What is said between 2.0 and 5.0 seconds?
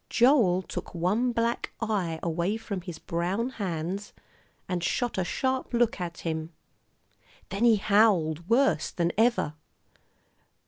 away from his brown hands, and